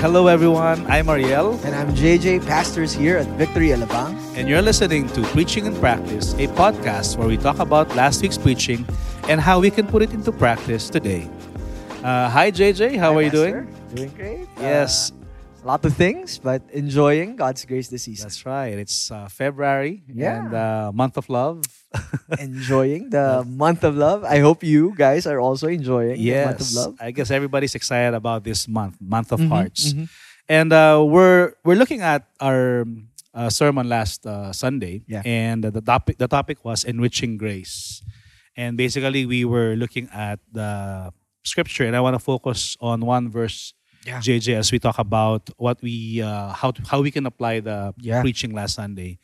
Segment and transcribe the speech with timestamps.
[0.00, 0.86] Hello, everyone.
[0.90, 4.16] I'm Ariel, And I'm JJ, pastors here at Victory Alabang.
[4.34, 8.38] and you're listening to Preaching in Practice, a podcast where we talk about last week's
[8.38, 8.86] preaching
[9.28, 11.28] and how we can put it into practice today.
[12.02, 12.96] Uh, hi, JJ.
[12.98, 13.68] How are you doing?
[13.94, 14.48] Doing great.
[14.58, 15.12] Yes.
[15.12, 15.19] Uh,
[15.62, 18.24] a lot of things, but enjoying God's grace this season.
[18.28, 18.78] That's right.
[18.78, 20.38] It's uh, February Yeah.
[20.40, 21.62] and uh, month of love.
[22.38, 24.22] enjoying the month of love.
[24.24, 26.94] I hope you guys are also enjoying the month of love.
[27.00, 30.06] I guess everybody's excited about this month, month of Mhm, hearts, mhm.
[30.48, 32.86] and uh, we're we're looking at our
[33.34, 35.22] uh, sermon last uh, Sunday, Yeah.
[35.26, 38.06] and the topic the topic was enriching grace,
[38.54, 41.10] and basically we were looking at the
[41.42, 43.74] scripture, and I want to focus on one verse.
[44.06, 44.20] Yeah.
[44.20, 47.92] JJ, as we talk about what we uh, how to, how we can apply the
[48.00, 48.20] Yeah.
[48.22, 49.18] preaching last Sunday,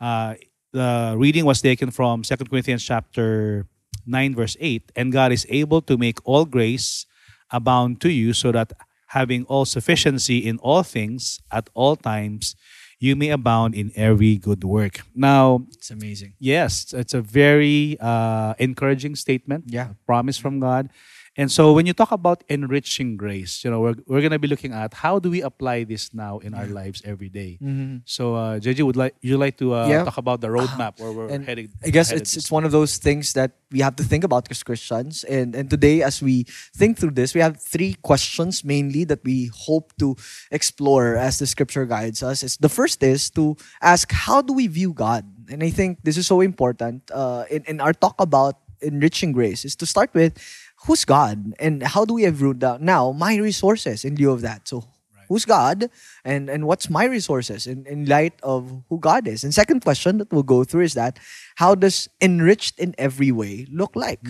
[0.00, 0.34] uh,
[0.72, 3.64] the reading was taken from Second Corinthians chapter
[4.06, 7.06] 9 verse 8 and God is able to make all grace
[7.50, 8.72] abound to you so that
[9.16, 12.54] having all sufficiency in all things at all times
[13.00, 15.00] you may abound in every good work.
[15.14, 16.34] Now, It's amazing.
[16.40, 19.94] yes, it's a very uh, encouraging statement, Yeah.
[20.04, 20.90] promise from God.
[21.38, 24.48] And so when you talk about enriching grace, you know, we're, we're going to be
[24.48, 27.58] looking at how do we apply this now in our lives every day.
[27.62, 28.02] Mhm.
[28.04, 30.02] So, uh, JJ, would like you like to uh, Yeah.
[30.02, 31.70] talk about the roadmap where we're And heading?
[31.86, 34.50] I guess headed it's it's one of those things that we have to think about
[34.50, 35.22] as Christians.
[35.30, 36.42] And and today, as we
[36.74, 40.18] think through this, we have three questions mainly that we hope to
[40.50, 42.42] explore as the Scripture guides us.
[42.42, 46.18] Is the first is to ask how do we view God, and I think this
[46.18, 50.38] is so important uh, in in our talk about enriching grace is to start with
[50.86, 54.40] who's God and how do we have root down now my resources in lieu of
[54.42, 54.68] that.
[54.68, 54.84] So
[55.28, 55.90] who's God
[56.24, 59.44] and and what's my resources in, in light of who God is.
[59.44, 61.18] And second question that we'll go through is that
[61.56, 64.20] how does enriched in every way look like?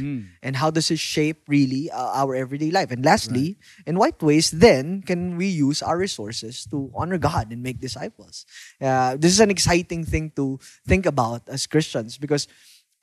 [0.42, 2.90] And how does it shape really uh, our everyday life?
[2.90, 7.62] And lastly, in what ways then can we use our resources to honor God and
[7.62, 8.42] make disciples?
[8.82, 12.48] Uh, this is an exciting thing to think about as Christians because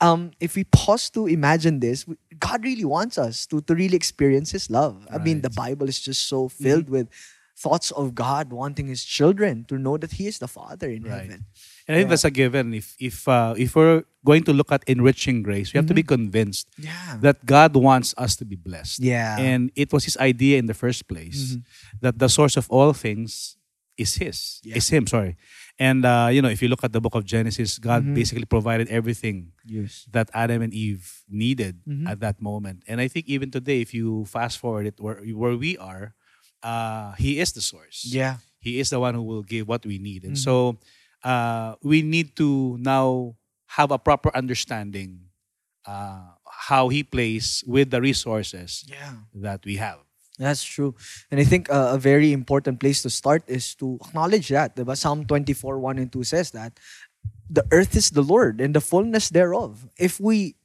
[0.01, 3.95] um, if we pause to imagine this, we- God really wants us to, to really
[3.95, 5.07] experience His love.
[5.11, 6.63] I mean, the Bible is just so mm-hmm.
[6.63, 7.07] filled with
[7.57, 11.21] thoughts of God wanting His children to know that He is the Father in Right.
[11.21, 11.45] heaven.
[11.87, 12.09] And I think Yeah.
[12.09, 12.73] that's a given.
[12.73, 16.03] If if uh, if we're going to look at enriching grace, we have to be
[16.03, 16.15] mm-hmm.
[16.15, 17.17] convinced Yeah.
[17.21, 18.99] that God wants us to be blessed.
[18.99, 19.37] Yeah.
[19.39, 22.01] And it was His idea in the first place mm-hmm.
[22.01, 23.55] that the source of all things
[23.97, 24.59] is His.
[24.63, 24.75] Yeah.
[24.75, 25.07] Is Him.
[25.07, 25.37] Sorry.
[25.77, 28.87] And uh, you know, if you look at the book of Genesis, God basically provided
[28.87, 30.07] everything yes.
[30.15, 32.07] that Adam and Eve needed Mhm.
[32.07, 32.83] at that moment.
[32.87, 36.15] And I think even today, if you fast forward it where where we are,
[36.63, 38.07] uh, He is the source.
[38.07, 38.39] Yeah.
[38.63, 40.23] He is the one who will give what we need.
[40.23, 40.79] And so
[41.27, 43.35] uh, we need to now
[43.75, 45.27] have a proper understanding
[45.85, 49.27] uh, how He plays with the resources Yeah.
[49.43, 49.99] that we have.
[50.37, 50.95] That's true.
[51.31, 54.75] And I think uh, a very important place to start is to acknowledge that.
[54.75, 54.97] Diba?
[54.97, 56.77] Psalm 24, 1 and 2 says that
[57.49, 59.87] the earth is the Lord and the fullness thereof.
[59.97, 60.55] If we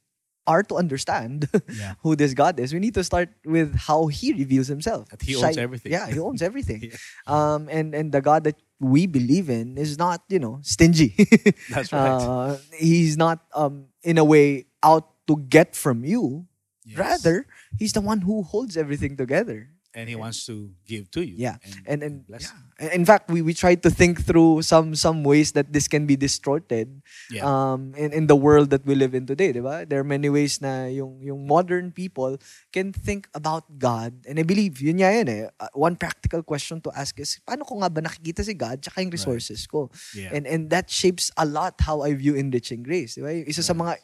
[0.47, 1.93] are to understand Yeah.
[2.01, 5.07] who this God is, we need to start with how He reveals Himself.
[5.09, 5.91] That He owns Shine- everything.
[5.93, 6.91] Yeah, He owns everything.
[6.91, 6.97] Yeah.
[7.27, 11.13] um, and, and the God that we believe in is not, you know, stingy.
[11.69, 12.09] That's right.
[12.17, 16.47] Uh, he's not, um, in a way, out to get from you.
[16.83, 16.97] Yes.
[16.97, 17.45] Rather,
[17.77, 19.69] He's the one who holds everything together.
[19.91, 21.35] and He wants to give to you.
[21.35, 21.59] Yeah.
[21.83, 22.47] And and bless
[22.79, 22.95] yeah.
[22.95, 26.15] in fact, we, we tried to think through some some ways that this can be
[26.15, 27.43] distorted Yeah.
[27.43, 29.83] um in, in the world that we live in today, diba?
[29.83, 32.39] There are many ways na yung yung modern people
[32.71, 34.15] can think about God.
[34.23, 35.51] And I believe yun nga yun eh.
[35.59, 39.03] Uh, one practical question to ask is paano ko nga ba nakikita si God tsaka
[39.03, 39.91] yung resources ko?
[40.15, 40.31] Yeah.
[40.31, 43.43] And and that shapes a lot how I view enriching grace, diba?
[43.43, 43.99] Isa sa mga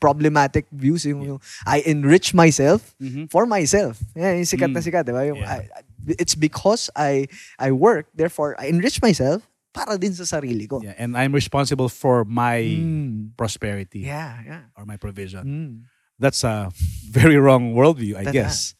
[0.00, 3.30] problematic views yung, yung I enrich myself Mhm.
[3.30, 4.00] for myself.
[4.14, 4.86] Yeah, yung sikat na Mm.
[4.86, 5.22] sikat, di ba?
[5.24, 5.64] Yung, Yeah.
[5.64, 5.68] I-
[6.20, 7.26] it's because I
[7.58, 10.78] I work, therefore I enrich myself para din sa sarili ko.
[10.84, 10.94] Yeah.
[11.00, 13.34] And I'm responsible for my Mm.
[13.34, 14.62] prosperity Yeah, yeah.
[14.76, 15.42] or my provision.
[15.44, 15.72] Mm.
[16.14, 16.70] that's a
[17.10, 18.78] very wrong worldview, I That- guess.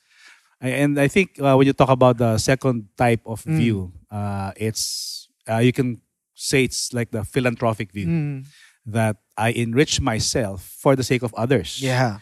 [0.63, 3.57] And I think uh, when you talk about the second type of Mm.
[3.59, 3.79] view,
[4.09, 5.99] uh, it's uh, you can
[6.33, 8.37] say it's like the philanthropic view Mm.
[8.87, 11.81] That I enrich myself for the sake of others.
[11.83, 12.19] Yeah.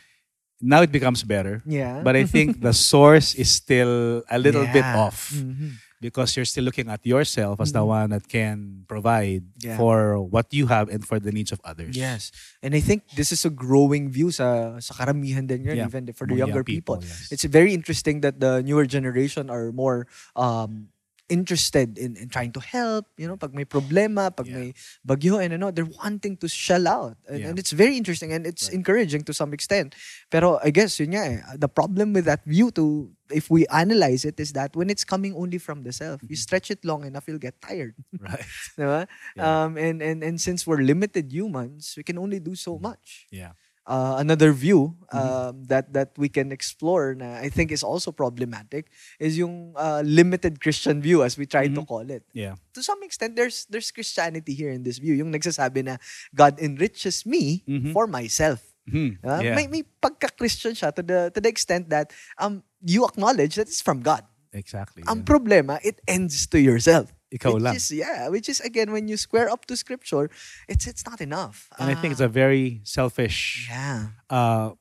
[0.63, 2.03] Now it becomes better, Yeah.
[2.07, 4.99] but I think the source is still a little bit Yeah.
[5.03, 5.75] off Mhm.
[5.99, 9.67] because you're still looking at yourself as the one that can provide Mm-hmm.
[9.75, 9.77] Yeah.
[9.77, 11.99] for what you have and for the needs of others.
[11.99, 12.31] Yes.
[12.63, 15.91] And I think this is a growing view sa sa karamihan din yun, Yeah.
[15.91, 17.11] even for the More younger young people, people.
[17.11, 17.35] yes.
[17.35, 20.07] It's very interesting that the newer generation are more
[20.39, 20.92] um,
[21.33, 24.57] interested in, in trying to help, you know, pag may problema, pag Yeah.
[24.61, 24.69] may
[25.01, 27.17] bagyo and ano, they're wanting to shell out.
[27.25, 27.49] And, Yeah.
[27.49, 28.77] and it's very interesting and it's Right.
[28.77, 29.97] encouraging to some extent.
[30.29, 34.29] Pero I guess yun nga eh, the problem with that view to if we analyze
[34.29, 37.25] it is that when it's coming only from the self, you stretch it long enough,
[37.25, 37.97] you'll get tired.
[38.21, 38.45] Right.
[38.77, 39.09] Diba?
[39.35, 39.43] Yeah.
[39.65, 43.25] Um, and, and, and since we're limited humans, we can only do so much.
[43.33, 43.57] Yeah.
[43.83, 45.19] Uh, another view Mm-hmm.
[45.19, 48.89] um, that that we can explore na I think is also problematic
[49.21, 51.89] is yung uh, limited Christian view as we try to Mhm.
[51.91, 52.25] call it.
[52.33, 52.57] Yeah.
[52.73, 55.13] To some extent, there's there's Christianity here in this view.
[55.21, 56.01] Yung nagsasabi na
[56.33, 57.93] God enriches me Mhm.
[57.93, 58.65] for myself.
[58.89, 59.21] Hmm.
[59.23, 59.55] Ah, yeah.
[59.55, 63.79] May, may pagka-Christian siya to the, to the extent that um, you acknowledge that it's
[63.85, 64.25] from God.
[64.51, 65.05] Exactly.
[65.07, 65.29] Ang yeah.
[65.29, 67.13] problema, it ends to yourself.
[67.33, 67.75] Ikaw which lang.
[67.77, 70.29] Is, yeah, which is again, when you square up to scripture,
[70.69, 71.73] it's it's not enough.
[71.81, 74.13] and I think it's Ah, a very selfish yeah.
[74.29, 74.77] uh,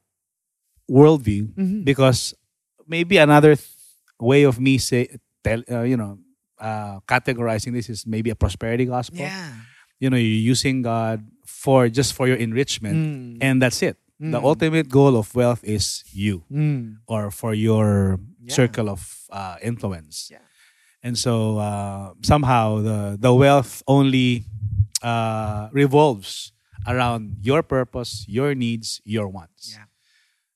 [0.91, 1.85] worldview Mhm.
[1.85, 2.33] because
[2.87, 3.67] maybe another th-
[4.19, 5.07] way of me say
[5.43, 6.19] tell uh, you know
[6.59, 9.19] uh, categorizing this is maybe a prosperity gospel.
[9.23, 9.55] Yeah.
[9.99, 13.37] You know, you're using God for just for your enrichment, Mm.
[13.41, 13.97] and that's it.
[14.21, 14.45] The Mm.
[14.45, 17.01] ultimate goal of wealth is you Mm.
[17.09, 18.53] or for your Yeah.
[18.53, 20.29] circle of uh, influence.
[20.29, 20.45] Yeah.
[21.03, 24.45] And so uh, somehow the the wealth only
[25.01, 26.53] uh, revolves
[26.87, 29.73] around your purpose, your needs, your wants.
[29.73, 29.85] Yeah.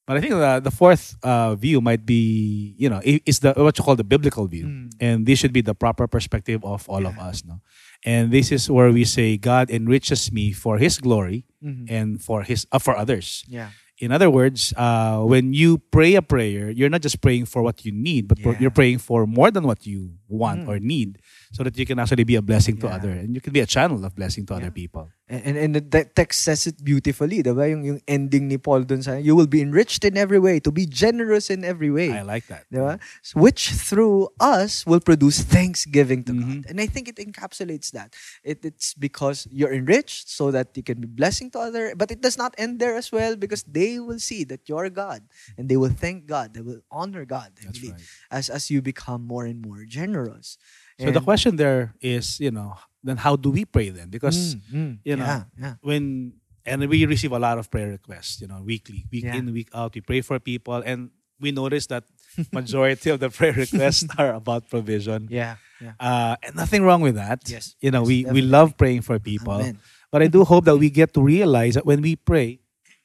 [0.08, 3.54] But I think the, the fourth uh, view might be, you know, i- is the
[3.58, 4.90] what you call the biblical view, Mm.
[5.02, 7.62] and this should be the proper perspective of all of us, no.
[8.06, 11.90] And this is where we say God enriches me for His glory Mhm.
[11.90, 13.42] and for His uh, for others.
[13.50, 13.70] Yeah.
[13.98, 17.86] In other words, uh, when you pray a prayer, you're not just praying for what
[17.86, 18.60] you need, but Yeah.
[18.60, 20.68] you're praying for more than what you want Mm.
[20.68, 21.20] or need,
[21.56, 22.96] so that you can actually be a blessing to Yeah.
[23.00, 25.08] other, and you can be a channel of blessing to other people.
[25.28, 27.66] And, and, and the text says it beautifully, diba?
[27.70, 30.70] Yung, yung ending ni Paul dun sa, you will be enriched in every way, to
[30.72, 32.14] be generous in every way.
[32.14, 32.66] I like that.
[32.72, 33.02] Diba?
[33.34, 36.46] Which through us will produce thanksgiving to Mhm.
[36.62, 36.66] God.
[36.70, 38.14] And I think it encapsulates that.
[38.44, 42.22] It, it's because you're enriched so that you can be blessing to other, but it
[42.22, 45.26] does not end there as well because they will see that you're God
[45.58, 46.54] and they will thank God.
[46.54, 47.98] They will honor God That's right.
[48.30, 50.58] as, as you become more and more generous.
[51.02, 54.10] So the question there is, you know, then how do we pray then?
[54.10, 55.74] Because Mm, mm, you know, yeah, yeah.
[55.82, 56.34] when
[56.66, 59.38] and we receive a lot of prayer requests, you know, weekly, week Yeah.
[59.38, 59.94] in, week out.
[59.94, 62.04] We pray for people, and we notice that
[62.52, 65.28] majority of the prayer requests are about provision.
[65.30, 65.94] Yeah, yeah.
[66.00, 67.46] Uh, and nothing wrong with that.
[67.46, 69.78] Yes, you know, yes, we we love praying for people, Amen.
[70.12, 72.60] but I do hope that we get to realize that when we pray,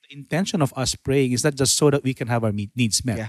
[0.09, 3.05] the intention of us praying is not just so that we can have our needs
[3.05, 3.29] met, Yeah,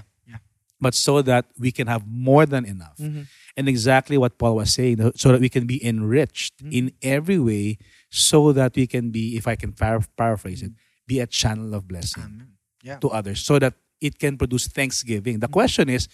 [0.82, 2.98] But so that we can have more than enough.
[2.98, 3.26] Mhm.
[3.56, 6.72] And exactly what Paul was saying, so that we can be enriched Mm-hmm.
[6.78, 6.84] in
[7.16, 7.78] every way,
[8.10, 10.72] so that we can be, if I can par- paraphrase it,
[11.06, 12.48] be a channel of blessing Amen.
[12.82, 12.98] Yeah.
[12.98, 15.38] to others, so that it can produce thanksgiving.
[15.38, 16.08] The question is,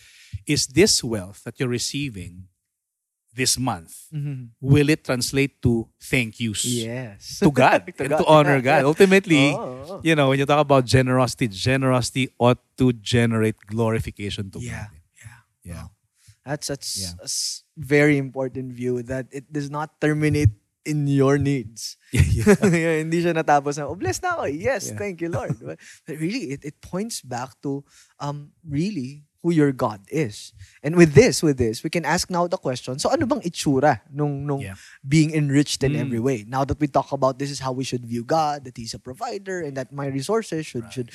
[0.47, 2.49] is this wealth that you're receiving
[3.39, 4.51] this month, Mhm.
[4.59, 7.39] will it translate to thank yous Yes.
[7.39, 8.83] to God and to honor God?
[8.83, 10.01] Ultimately, Oh, oh.
[10.03, 14.91] you know, when you talk about generosity, generosity ought to generate glorification to Yeah.
[14.91, 14.99] God.
[15.23, 15.39] Yeah.
[15.63, 15.83] Yeah.
[15.87, 15.95] Wow.
[16.43, 17.15] That's that's Yeah.
[17.23, 17.29] a
[17.79, 20.51] very important view that it does not terminate
[20.89, 22.01] in your needs.
[22.17, 22.57] Yeah.
[22.65, 24.45] Yeah, Hindi siya natapos na, oh, blessed na ako.
[24.49, 24.97] Yes, Yeah.
[24.97, 25.61] thank you, Lord.
[25.61, 25.77] but,
[26.09, 27.85] but really, it, it points back to
[28.17, 30.53] um really who your God is.
[30.83, 34.03] And with this, with this, we can ask now the question, so ano bang itsura
[34.11, 34.75] nung, nung Yeah.
[35.07, 36.03] being enriched in Mm.
[36.03, 36.43] every way?
[36.47, 38.99] Now that we talk about this is how we should view God, that He's a
[38.99, 40.93] provider, and that my resources should, Right.
[40.93, 41.11] should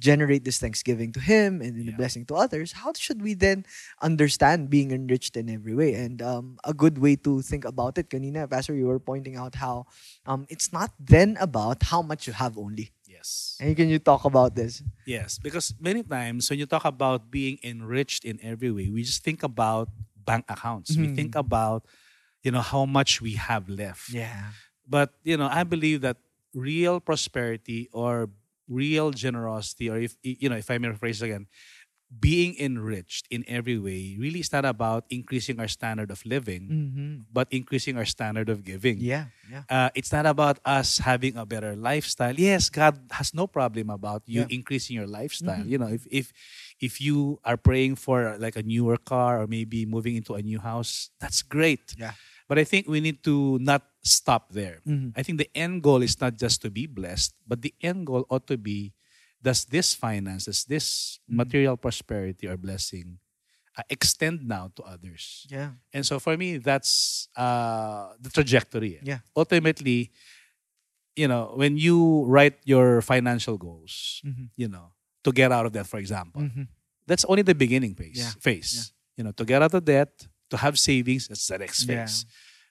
[0.00, 2.00] generate this thanksgiving to Him and the Yeah.
[2.00, 3.64] blessing to others, how should we then
[4.00, 5.92] understand being enriched in every way?
[5.94, 9.56] And um, a good way to think about it, kanina, Pastor, you were pointing out
[9.60, 9.84] how
[10.24, 12.92] um, it's not then about how much you have only.
[13.26, 13.56] Yes.
[13.60, 14.82] And can you talk about this?
[15.06, 19.22] Yes, because many times when you talk about being enriched in every way, we just
[19.22, 19.88] think about
[20.26, 20.96] bank accounts.
[20.96, 21.14] We Mhm.
[21.14, 21.86] think about,
[22.42, 24.10] you know, how much we have left.
[24.10, 24.50] Yeah.
[24.86, 26.18] But, you know, I believe that
[26.54, 28.30] real prosperity or
[28.68, 31.46] real generosity, or if, you know, if I may rephrase again,
[32.06, 37.14] being enriched in every way really is not about increasing our standard of living, Mm-hmm.
[37.32, 38.98] but increasing our standard of giving.
[39.02, 39.26] Yeah.
[39.50, 39.62] Yeah.
[39.68, 42.34] Uh, it's not about us having a better lifestyle.
[42.38, 44.54] Yes, God has no problem about you Yeah.
[44.54, 45.62] increasing your lifestyle.
[45.66, 45.70] Mhm.
[45.70, 46.30] You know, if if
[46.80, 50.58] if you are praying for like a newer car or maybe moving into a new
[50.62, 51.94] house, that's great.
[51.98, 52.14] Yeah.
[52.48, 54.78] But I think we need to not stop there.
[54.86, 55.10] Mhm.
[55.18, 58.22] I think the end goal is not just to be blessed, but the end goal
[58.30, 58.94] ought to be
[59.46, 60.86] does this finance, does this
[61.26, 61.36] Mm-hmm.
[61.42, 63.18] material prosperity or blessing
[63.78, 65.46] uh, extend now to others?
[65.50, 65.70] Yeah.
[65.94, 68.98] And so for me, that's uh, the trajectory.
[69.02, 69.20] Yeah.
[69.34, 70.10] Ultimately,
[71.16, 74.50] you know, when you write your financial goals, Mhm.
[74.56, 74.92] you know,
[75.24, 76.68] to get out of debt, for example, Mhm.
[77.06, 78.18] that's only the beginning phase.
[78.18, 78.32] Yeah.
[78.40, 78.92] Phase.
[79.16, 80.12] You know, to get out of debt,
[80.50, 82.04] to have savings, that's the next Yeah.
[82.06, 82.26] phase.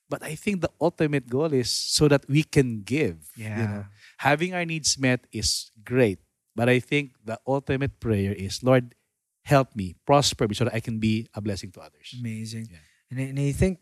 [0.07, 3.17] But I think the ultimate goal is so that we can give.
[3.35, 3.65] You Yeah.
[3.65, 3.83] know,
[4.21, 6.19] having our needs met is great,
[6.55, 8.95] but I think the ultimate prayer is, Lord,
[9.43, 12.15] help me, prosper me, so that I can be a blessing to others.
[12.17, 12.69] Amazing.
[12.71, 12.79] Yeah.
[13.11, 13.79] And, I, and I think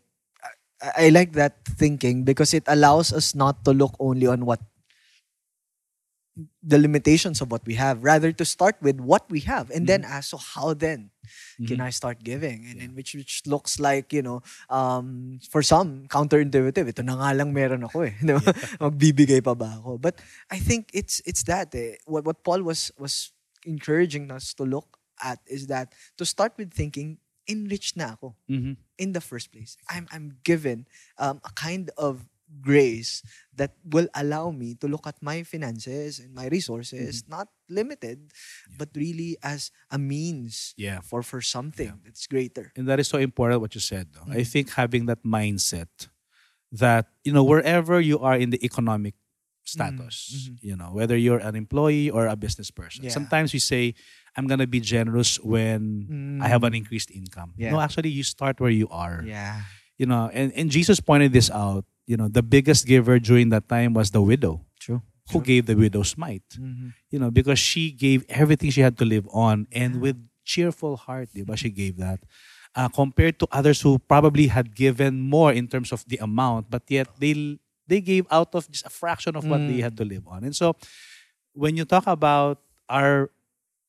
[0.81, 4.59] I, I like that thinking because it allows us not to look only on what
[6.63, 10.03] the limitations of what we have, rather to start with what we have and then
[10.08, 11.12] ask, so how then
[11.67, 12.63] can I start giving?
[12.65, 14.39] And, and which which looks like, you know,
[14.72, 16.88] um, for some, counterintuitive.
[16.88, 18.15] Ito na nga lang meron ako eh.
[18.24, 18.39] Ba?
[18.84, 20.00] Magbibigay pa ba ako?
[20.00, 22.00] But I think it's it's that eh.
[22.08, 23.32] What, what Paul was was
[23.67, 28.79] encouraging us to look at is that to start with thinking, enriched na ako Mhm.
[29.00, 29.75] in the first place.
[29.91, 30.88] I'm I'm given
[31.20, 32.24] um, a kind of
[32.62, 33.22] grace
[33.55, 38.31] that will allow me to look at my finances and my resources not limited
[38.77, 41.01] but really as a means Yeah.
[41.01, 42.72] for for something that's greater.
[42.75, 44.10] And that is so important what you said.
[44.15, 44.22] no?
[44.31, 44.48] I Mm.
[44.48, 45.89] think having that mindset
[46.72, 49.15] that, you know, wherever you are in the economic
[49.63, 50.57] status, mhm.
[50.62, 53.03] you know, whether you're an employee or a business person.
[53.05, 53.12] Yeah.
[53.15, 53.93] Sometimes we say,
[54.36, 57.53] I'm going to be generous when I have an increased income.
[57.55, 57.60] Mm.
[57.62, 57.72] Yeah.
[57.72, 59.24] No, actually, you start where you are.
[59.25, 59.63] Yeah.
[59.98, 61.86] You know, and, and Jesus pointed this out.
[62.05, 65.01] You know, the biggest giver during that time was the widow True.
[65.31, 66.43] who gave the widow's mite.
[66.60, 66.89] Mm-hmm.
[67.12, 71.29] You know, because she gave everything she had to live on and with cheerful heart,
[71.33, 72.19] di ba, she gave that.
[72.75, 76.83] Uh, compared to others who probably had given more in terms of the amount, but
[76.89, 77.55] yet they
[77.88, 79.83] they gave out of just a fraction of what they Mm.
[79.88, 80.43] had to live on.
[80.43, 80.75] And so
[81.53, 83.29] when you talk about our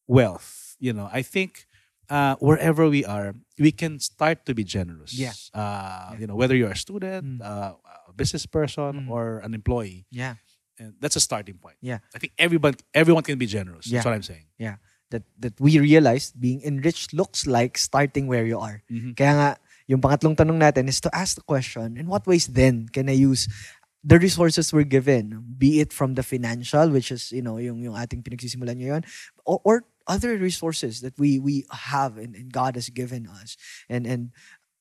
[0.06, 1.66] wealth, you know, I think
[2.11, 5.14] uh, wherever we are, we can start to be generous.
[5.16, 5.33] Yeah.
[5.54, 7.40] Uh, You know, whether you're a student, Mm.
[7.40, 7.75] uh,
[8.16, 9.11] business person, Mm.
[9.11, 10.38] or an employee, Yeah.
[10.78, 11.76] and that's a starting point.
[11.83, 11.99] Yeah.
[12.14, 13.87] I think everyone everyone can be generous.
[13.87, 13.99] Yeah.
[14.00, 14.47] That's what I'm saying.
[14.59, 14.76] Yeah.
[15.11, 18.83] That that we realize being enriched looks like starting where you are.
[18.90, 19.14] Mhm.
[19.14, 19.50] Kaya nga,
[19.87, 23.14] yung pangatlong tanong natin is to ask the question, in what ways then can I
[23.14, 23.47] use
[24.04, 27.97] the resources we're given, be it from the financial, which is, you know, yung, yung
[27.97, 29.00] ating pinagsisimulan ngayon,
[29.49, 33.56] or, or other resources that we we have and, and God has given us.
[33.88, 34.28] And and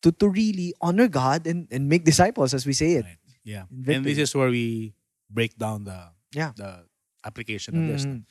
[0.03, 3.07] to, to really honor God and, and make disciples, as we say it.
[3.07, 3.22] Right.
[3.43, 3.65] Yeah.
[3.87, 4.93] And this is where we
[5.29, 6.51] break down the Yeah.
[6.55, 6.85] the
[7.23, 8.05] application of this.
[8.05, 8.23] Mhm.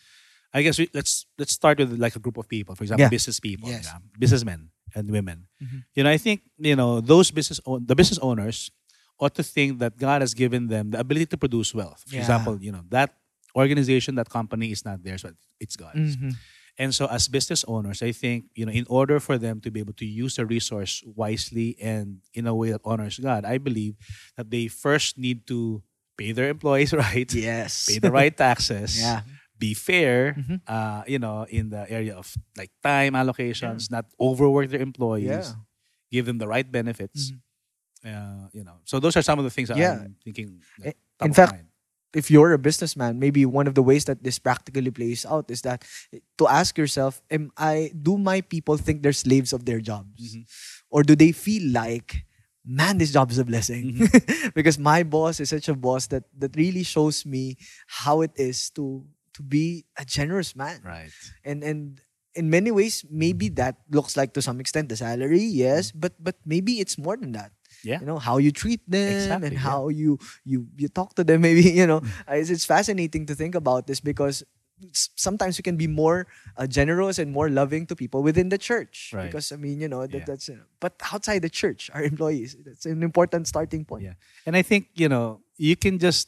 [0.54, 2.74] I guess we, let's let's start with like a group of people.
[2.76, 3.08] For example, Yeah.
[3.08, 3.84] business people, Yes.
[3.88, 5.48] yeah, businessmen and women.
[5.62, 5.84] Mhm.
[5.96, 8.70] You know, I think you know those business own, the business owners
[9.18, 12.04] ought to think that God has given them the ability to produce wealth.
[12.08, 12.20] For Yeah.
[12.20, 13.16] example, you know that
[13.56, 16.16] organization, that company is not theirs, but it's God's.
[16.16, 16.36] Mhm.
[16.78, 19.80] And so, as business owners, I think you know, in order for them to be
[19.80, 23.96] able to use the resource wisely and in a way that honors God, I believe
[24.36, 25.82] that they first need to
[26.16, 27.86] pay their employees right, Yes.
[27.92, 29.22] pay the right taxes, Yeah.
[29.58, 30.60] be fair, Mhm.
[30.66, 35.54] uh, you know, in the area of like time allocations, not overwork their employees, Yeah.
[36.10, 37.30] give them the right benefits.
[37.32, 37.40] Mhm.
[38.02, 40.00] Uh, you know, so those are some of the things that Yeah.
[40.02, 40.60] I'm thinking.
[40.80, 41.68] Like, top in of fact, mind.
[42.14, 45.62] If you're a businessman, maybe one of the ways that this practically plays out is
[45.62, 45.84] that
[46.38, 50.36] to ask yourself, am I do my people think they're slaves of their jobs?
[50.36, 50.44] Mhm.
[50.90, 52.24] Or do they feel like,
[52.64, 53.94] man, this job is a blessing?
[53.96, 54.48] Mm-hmm.
[54.54, 57.56] because my boss is such a boss that that really shows me
[58.04, 59.04] how it is to
[59.34, 60.80] to be a generous man.
[60.84, 61.10] right?
[61.44, 62.00] And and
[62.34, 66.36] in many ways, maybe that looks like to some extent the salary, yes, but but
[66.44, 67.52] maybe it's more than that
[67.84, 68.00] Yeah.
[68.00, 69.66] you know how you treat them Exactly, and yeah.
[69.68, 73.34] how you you you talk to them maybe you know uh, it's, it's fascinating to
[73.34, 74.44] think about this because
[75.14, 79.10] sometimes we can be more uh, generous and more loving to people within the church
[79.14, 79.30] Right.
[79.30, 80.24] because i mean you know that, Yeah.
[80.26, 84.14] that's uh, but outside the church our employees that's an important starting point Yeah.
[84.46, 86.26] And I think, you know, you can just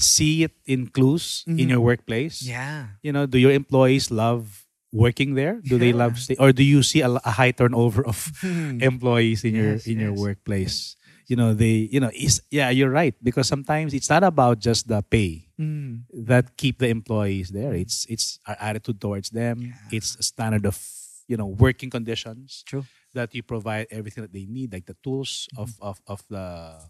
[0.00, 1.76] see it in clues in Mhm.
[1.76, 2.40] your workplace.
[2.40, 5.60] yeah You know, do your employees love working there?
[5.62, 8.30] Do they love stay or do you see a, a high turnover of
[8.82, 10.96] employees in your Yes, in your workplace?
[11.30, 14.88] You know, they, you know, is yeah, you're right because sometimes it's not about just
[14.88, 16.08] the pay Mm.
[16.24, 17.74] that keep the employees there.
[17.76, 19.60] It's it's our attitude towards them.
[19.60, 19.76] Yeah.
[20.00, 20.80] It's a standard of,
[21.28, 25.46] you know, working conditions true that you provide everything that they need, like the tools
[25.60, 25.84] of, Mm-hmm.
[25.84, 26.80] of, of the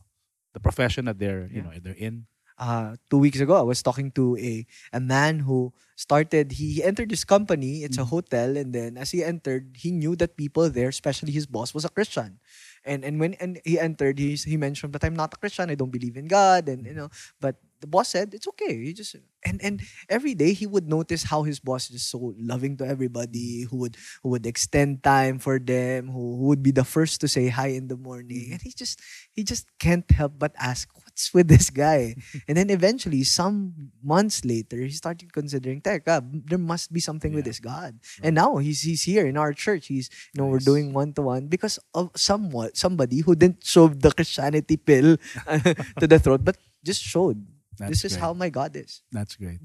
[0.55, 2.30] the profession that they're you know they're in.
[2.61, 6.53] Uh, two weeks ago, I was talking to a a man who started.
[6.53, 7.83] He, entered this company.
[7.83, 11.49] It's a hotel, and then as he entered, he knew that people there, especially his
[11.49, 12.39] boss, was a Christian.
[12.85, 15.73] And and when and he entered, he he mentioned, "But I'm not a Christian.
[15.73, 17.09] I don't believe in God." And you know,
[17.41, 21.25] but the boss said, "It's okay." He just and and every day he would notice
[21.29, 23.69] how his boss is so loving to everybody.
[23.69, 26.09] Who would who would extend time for them.
[26.09, 28.53] Who, who would be the first to say hi in the morning.
[28.53, 29.01] And he just
[29.33, 30.89] he just can't help but ask,
[31.21, 32.17] "What's what's with this guy?
[32.49, 37.45] and then eventually, some months later, he started considering, Teka, there must be something with
[37.45, 38.01] this God.
[38.25, 39.93] And now he's he's here in our church.
[39.93, 44.01] He's you know we're doing one to one because of somewhat somebody who didn't shove
[44.01, 45.21] the Christianity pill
[46.01, 47.37] to the throat, but just showed
[47.77, 49.05] That's this is how my God is.
[49.13, 49.61] That's great.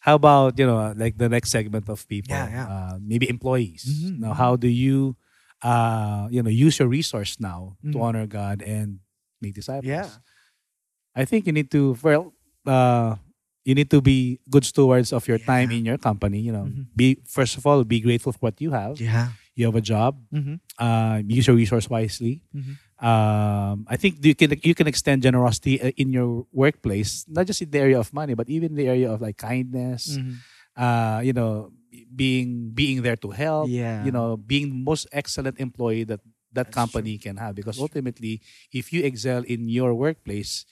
[0.00, 2.32] How about you know like the next segment of people?
[2.32, 2.66] Yeah, yeah.
[2.70, 3.84] Uh, maybe employees.
[3.84, 4.40] Mhm, Now, mhm.
[4.40, 5.18] how do you,
[5.60, 8.00] uh, you know, use your resource now to Mhm.
[8.00, 9.02] honor God and
[9.42, 9.90] make disciples?
[9.90, 10.08] Yeah.
[11.18, 12.30] I think you need to well,
[12.62, 13.18] uh,
[13.66, 16.38] you need to be good stewards of your time in your company.
[16.40, 16.86] You know, Mhm.
[16.94, 19.02] be first of all be grateful for what you have.
[19.02, 19.34] Yeah.
[19.58, 20.14] You have a job.
[20.30, 20.62] Mm-hmm.
[20.78, 22.46] Uh, use your resource wisely.
[22.54, 22.78] Mhm.
[23.02, 27.58] Um, I think you can you can extend generosity uh, in your workplace, not just
[27.66, 30.14] in the area of money, but even the area of like kindness.
[30.14, 30.38] Mm-hmm.
[30.78, 31.74] Uh, you know,
[32.14, 33.66] being being there to help.
[33.66, 34.06] Yeah.
[34.06, 36.22] You know, being the most excellent employee that
[36.54, 37.58] that That's company can have.
[37.58, 37.90] Because true.
[37.90, 40.64] ultimately, if you excel in your workplace,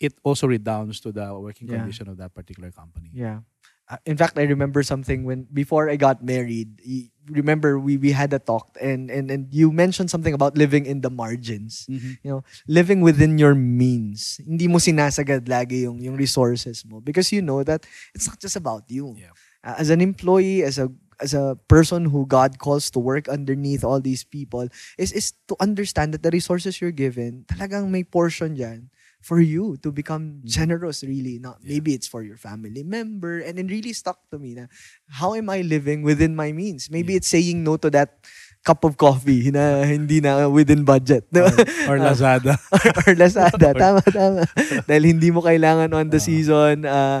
[0.00, 1.82] it also redounds to the working Yeah.
[1.82, 3.10] condition of that particular company.
[3.12, 3.42] Yeah.
[3.88, 6.76] Uh, in fact, I remember something when before I got married.
[7.28, 11.00] Remember, we we had a talk, and and and you mentioned something about living in
[11.00, 11.88] the margins.
[11.88, 12.20] Mhm.
[12.20, 14.44] You know, living within your means.
[14.44, 18.60] Hindi mo sinasagad lagi yung yung resources mo because you know that it's not just
[18.60, 19.16] about you.
[19.16, 19.32] Yeah.
[19.64, 23.82] Uh, as an employee, as a as a person who God calls to work underneath
[23.88, 24.68] all these people,
[25.00, 28.92] is is to understand that the resources you're given, talagang may portion dyan
[29.28, 31.60] for you to become generous really not.
[31.60, 31.76] Yeah.
[31.76, 34.72] maybe it's for your family member and it really stuck to me na
[35.12, 37.20] how am I living within my means maybe Yeah.
[37.20, 38.24] it's saying no to that
[38.64, 41.52] cup of coffee na hindi na within budget ba?
[41.86, 42.56] Or Lazada.
[42.72, 43.68] or, or Lazada.
[43.84, 44.42] tama, tama.
[44.88, 46.24] Dahil hindi mo kailangan on the Ah.
[46.24, 46.74] season.
[46.88, 47.20] ah,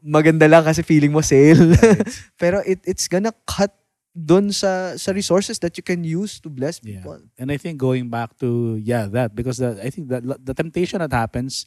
[0.00, 1.74] maganda lang kasi feeling mo sale.
[2.40, 3.74] Pero it, it's gonna cut
[4.16, 7.00] dun sa sa resources that you can use to bless Yeah.
[7.02, 7.20] people.
[7.38, 10.98] And I think going back to yeah that because the, I think that the temptation
[11.00, 11.66] that happens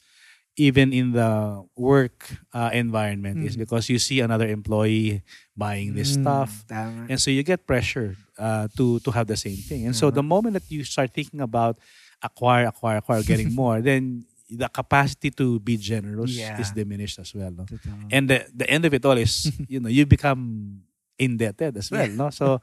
[0.59, 3.63] even in the work uh, environment is Mm.
[3.63, 5.23] because you see another employee
[5.55, 6.67] buying this Mm, stuff
[7.07, 10.19] and so you get pressured uh, to to have the same thing and so Uh-huh.
[10.19, 11.79] the moment that you start thinking about
[12.19, 16.59] acquire acquire acquire getting more then the capacity to be generous Yeah.
[16.59, 17.65] is diminished as well no?
[18.11, 20.83] And the, the end of it all is you know you become
[21.21, 22.17] indebted as well Yeah.
[22.17, 22.57] no so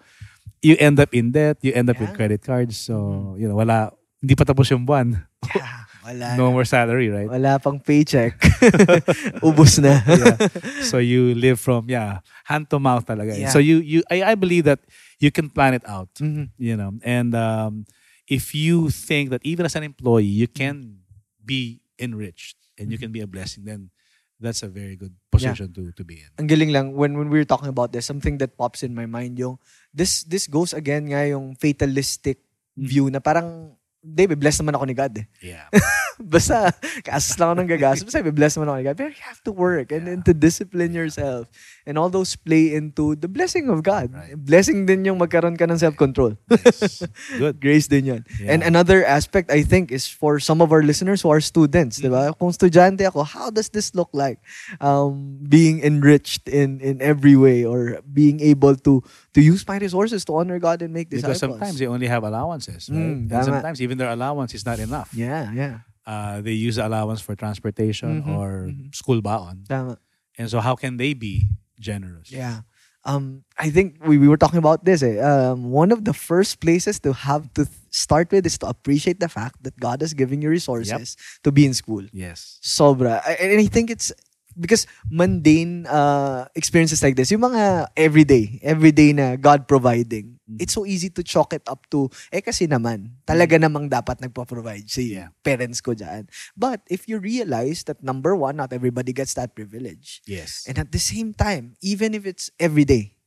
[0.58, 3.38] you end up in debt you end up with credit cards so Mhm.
[3.38, 5.22] you know wala hindi pa tapos yung buwan
[5.54, 8.34] Yeah, wala no more salary right Wala pang paycheck.
[9.46, 10.02] Ubus na.
[10.02, 10.34] yeah.
[10.82, 13.46] so you live from yeah hand to mouth talaga eh.
[13.46, 13.52] Yeah.
[13.54, 14.82] so you you I, I believe that
[15.22, 16.50] you can plan it out Mhm.
[16.58, 17.86] you know and um,
[18.26, 21.06] if you think that even as an employee you can
[21.38, 23.90] be enriched and you can be a blessing then
[24.42, 27.38] that's a very good position to to be in Ang galing lang when when we
[27.38, 29.56] were talking about this, something that pops in my mind yung
[29.94, 32.42] this this goes again nga yung fatalistic
[32.78, 32.86] Mm.
[32.86, 35.26] view na parang Hindi, bless naman ako ni God eh.
[35.42, 35.66] yeah
[36.18, 36.70] Basta,
[37.02, 38.06] kaasas lang ako ng gagastos.
[38.10, 38.96] Basta, bless naman ako ni God.
[38.98, 41.46] But you have to work and, and to discipline yourself.
[41.88, 44.12] And all those play into the blessing of God.
[44.12, 44.36] Right.
[44.36, 46.36] Blessing din yung magkaroon ka ng self-control.
[46.52, 47.00] nice.
[47.40, 48.22] good Grace din yan.
[48.36, 48.52] Yeah.
[48.52, 52.12] And another aspect, I think, is for some of our listeners who are students, di
[52.12, 52.28] ba?
[52.28, 52.36] Mm-hmm.
[52.36, 54.36] Kung estudyante ako, how does this look like?
[54.84, 59.00] Um, being enriched in in every way or being able to
[59.32, 61.40] to use my resources to honor God and make disciples.
[61.40, 63.00] because sometimes they only have allowances right?
[63.00, 65.88] Mm, and sometimes even their allowance is not enough Yeah, yeah.
[66.04, 68.92] uh, they use allowance for transportation Mhm, or mhm.
[68.92, 69.96] school baon Tama.
[70.36, 71.48] and so how can they be
[71.80, 72.60] generous Yeah.
[73.04, 75.02] Um, I think we, we were talking about this.
[75.02, 75.18] Eh.
[75.18, 79.18] Um, one of the first places to have to th- start with is to appreciate
[79.18, 82.04] the fact that God is giving you resources to be in school.
[82.12, 83.22] yes Sobra.
[83.40, 84.12] And I think it's
[84.58, 90.58] because mundane uh, experiences like this, yung mga everyday, everyday na God providing, Mhm.
[90.58, 94.88] it's so easy to chalk it up to, eh kasi naman, talaga namang dapat nagpa-provide
[94.88, 95.30] si Yeah.
[95.44, 96.26] parents ko dyan.
[96.56, 100.20] But if you realize that number one, not everybody gets that privilege.
[100.24, 103.17] yes And at the same time, even if it's everyday,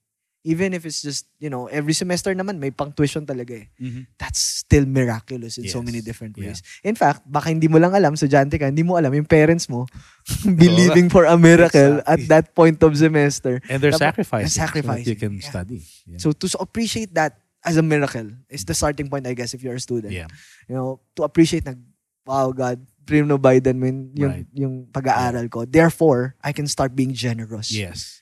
[0.41, 3.69] even if it's just, you know, every semester naman may pang tuition talaga eh.
[3.77, 4.09] Mhm.
[4.17, 5.85] That's still miraculous in so Yes.
[5.85, 6.49] many different Yeah.
[6.49, 6.65] ways.
[6.81, 9.85] In fact, baka hindi mo lang alam, estudyante ka, hindi mo alam yung parents mo
[10.45, 12.29] believing for a miracle at Exactly.
[12.33, 13.61] that point of semester.
[13.69, 15.45] and they're sacrificing so that sacrificing, you can yeah.
[15.45, 16.17] study yeah.
[16.17, 19.77] So to appreciate that as a miracle is the starting point, I guess, if you're
[19.77, 20.13] a student.
[20.13, 20.25] yeah
[20.65, 21.77] You know, to appreciate na,
[22.25, 24.47] wow, God, Primo Biden mo yung, Right.
[24.53, 25.65] yung pag-aaral ko.
[25.65, 27.69] Therefore, I can start being generous.
[27.73, 28.20] Yes.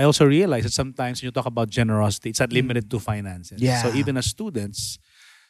[0.00, 3.60] I also realize that sometimes when you talk about generosity, it's not limited to finances.
[3.60, 3.64] Mm.
[3.68, 3.82] Yeah.
[3.84, 4.96] So even as students,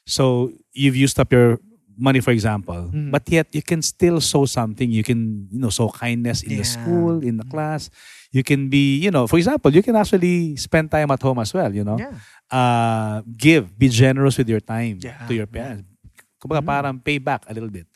[0.02, 1.62] so you've used up your
[1.94, 3.12] money, for example, Mhm.
[3.14, 4.88] but yet you can still sow something.
[4.90, 7.92] You can, you know, sow kindness in the school, in the class.
[8.34, 11.52] You can be, you know, for example, you can actually spend time at home as
[11.54, 12.00] well, you know.
[12.00, 12.16] Yeah.
[12.50, 15.28] Uh, give, be generous with your time Yeah.
[15.28, 15.86] to your parents.
[16.40, 16.70] Kumbaga Mm.
[16.72, 17.86] parang pay back a little bit.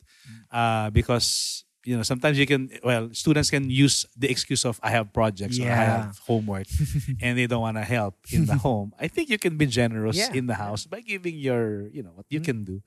[0.53, 4.89] Uh, because you know, sometimes you can, well, students can use the excuse of I
[4.89, 6.65] have projects or I have homework
[7.21, 8.91] and they don't want to help in the home.
[8.99, 10.33] I think you can be generous Yeah.
[10.33, 12.45] in the house by giving your, you know, what you Mhm.
[12.49, 12.81] can do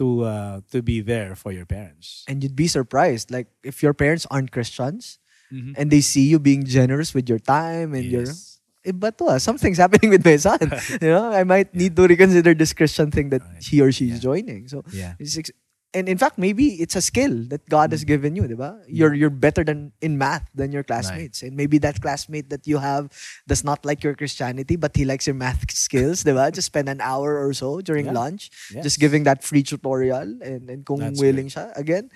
[0.00, 2.24] to uh, to be there for your parents.
[2.26, 3.28] And you'd be surprised.
[3.30, 5.20] Like if your parents aren't Christians
[5.52, 5.76] Mhm.
[5.76, 8.48] and they see you being generous with your time and your Yes.
[8.88, 10.58] iba to ah, something's happening with my son.
[10.98, 13.60] you know, I might need to reconsider this Christian thing that Right.
[13.62, 14.26] he or she is Yeah.
[14.32, 14.66] joining.
[14.72, 15.14] So Yeah.
[15.20, 15.52] it's ex-
[15.94, 18.80] and in fact, maybe it's a skill that God has given you, diba?
[18.88, 22.78] You're you're better than in math than your classmates, and maybe that classmate that you
[22.78, 23.12] have
[23.46, 26.48] does not like your Christianity, but he likes your math skills, diba?
[26.52, 28.16] Just spend an hour or so during Yeah.
[28.16, 28.84] lunch, Yes.
[28.84, 32.08] just giving that free tutorial, and and kung That's willing siya again.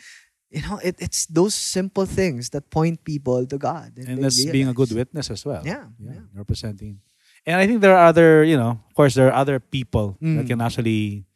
[0.49, 3.99] You know, it, it's those simple things that point people to God.
[3.99, 5.61] and they that's being a good witness as well.
[5.67, 6.23] Yeah, yeah.
[6.33, 7.03] representing.
[7.45, 10.39] And I think there are other, you know, of course, there are other people Mm.
[10.39, 11.27] that can actually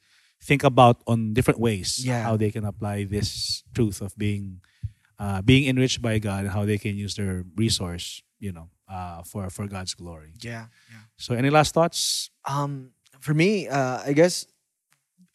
[0.43, 2.23] think about on different ways Yeah.
[2.25, 4.61] how they can apply this truth of being
[5.21, 9.21] uh, being enriched by God and how they can use their resource, you know, uh,
[9.23, 10.33] for for God's glory.
[10.41, 11.05] Yeah, yeah.
[11.21, 12.31] So, any last thoughts?
[12.49, 14.49] um for me uh i guess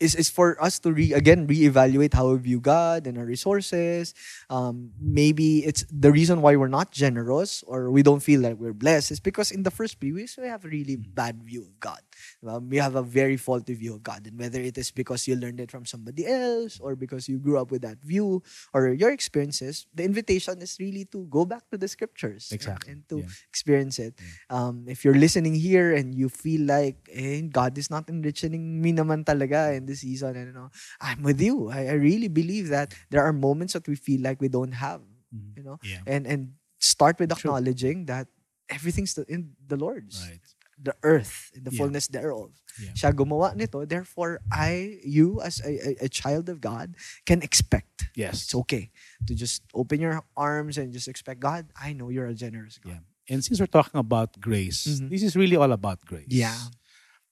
[0.01, 4.17] is is for us to re again reevaluate how we view god and our resources
[4.49, 8.73] um maybe it's the reason why we're not generous or we don't feel like we're
[8.73, 12.01] blessed is because in the first place we have a really bad view of god
[12.47, 15.35] um, we have a very faulty view of god and whether it is because you
[15.35, 18.41] learned it from somebody else or because you grew up with that view
[18.73, 22.91] or your experiences the invitation is really to go back to the scriptures and- Exactly.
[22.93, 23.31] and, to Yeah.
[23.49, 24.13] experience it
[24.49, 28.91] um, if you're listening here and you feel like eh, God is not enriching me
[28.93, 30.69] naman talaga in this season, and you know,
[31.01, 31.69] I'm with you.
[31.69, 35.01] I, I really believe that there are moments that we feel like we don't have,
[35.33, 35.57] Mhm.
[35.57, 36.01] you know, Yeah.
[36.07, 37.51] and and start with True.
[37.51, 38.27] acknowledging that
[38.69, 40.41] everything's in the Lord's, Right.
[40.81, 41.77] The earth, and the Yeah.
[41.79, 42.51] fullness thereof.
[42.81, 42.91] Yeah.
[42.91, 43.85] Siya gumawa nito.
[43.85, 48.11] Therefore, I, you as a, a, child of God, can expect.
[48.15, 48.43] Yes.
[48.43, 48.91] It's okay
[49.27, 51.67] to just open your arms and just expect God.
[51.79, 52.99] I know you're a generous God.
[52.99, 53.33] Yeah.
[53.35, 55.09] And since we're talking about grace, Mhm.
[55.09, 56.27] this is really all about grace.
[56.29, 56.55] Yeah.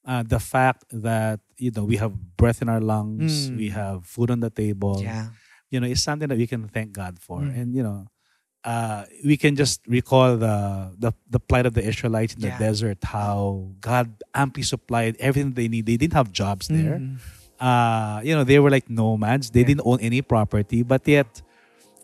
[0.04, 3.58] Uh, the fact that you know we have breath in our lungs, Mm.
[3.58, 5.00] we have food on the table.
[5.04, 5.30] Yeah.
[5.74, 7.42] you know, is something that we can thank God for.
[7.42, 7.58] Mm.
[7.58, 8.06] And, you know,
[8.66, 12.60] uh, we can just recall the, the the plight of the Israelites in the Yeah.
[12.60, 15.86] desert, how God amply supplied everything they need.
[15.86, 17.00] They didn't have jobs there.
[17.00, 17.20] Mhm.
[17.60, 19.50] Uh, you know, they were like nomads.
[19.52, 19.68] They Yeah.
[19.76, 21.42] didn't own any property, but yet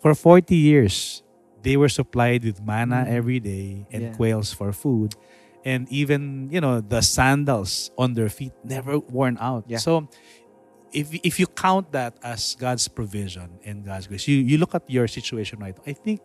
[0.02, 1.24] for 40 years,
[1.64, 3.18] they were supplied with manna Mm.
[3.18, 4.14] every day and Yeah.
[4.16, 5.16] quails for food.
[5.66, 9.64] And even, you know, the sandals on their feet never worn out.
[9.80, 10.08] So
[10.92, 14.84] if if you count that as God's provision and God's grace, you, you look at
[14.90, 16.20] your situation right, I think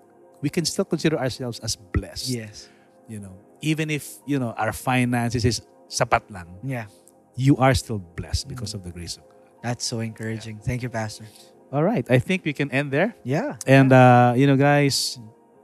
[0.44, 2.28] we can still consider ourselves as blessed.
[2.28, 2.68] Yes.
[3.09, 3.33] You know,
[3.64, 6.85] even if, you know, our finances is sapat lang, Yeah.
[7.33, 9.40] you are still blessed because of the grace of God.
[9.64, 10.61] That's so encouraging.
[10.61, 11.24] Thank you, Pastor.
[11.72, 12.04] All right.
[12.12, 13.16] I think we can end there.
[13.24, 13.57] Yeah.
[13.64, 15.16] And uh, you know, guys,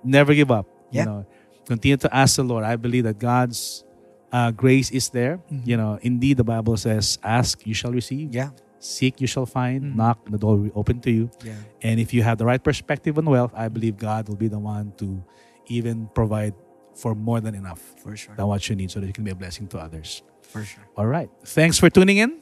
[0.03, 0.65] never give up.
[0.89, 1.05] Yeah.
[1.05, 1.21] You know,
[1.69, 2.65] continue to ask the Lord.
[2.65, 3.85] I believe that God's
[4.33, 5.39] uh, grace is there.
[5.53, 5.67] Mhm.
[5.69, 8.57] You know, indeed, the Bible says, "Ask, you shall receive; Yeah.
[8.81, 9.97] Seek, you shall find; Mhm.
[9.97, 11.53] knock, the door will be open to you." Yeah.
[11.87, 14.59] And if you have the right perspective on wealth, I believe God will be the
[14.59, 15.23] one to
[15.69, 16.55] even provide
[16.97, 18.35] for more than enough For sure.
[18.37, 20.23] than what you need, so that you can be a blessing to others.
[20.43, 20.83] For sure.
[20.97, 21.31] All right.
[21.45, 22.41] Thanks for tuning in.